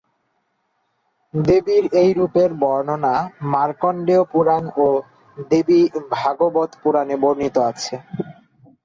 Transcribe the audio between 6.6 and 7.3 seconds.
পুরাণে